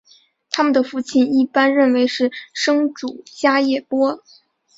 [0.49, 4.23] 他们的父亲一般认为是生主迦叶波。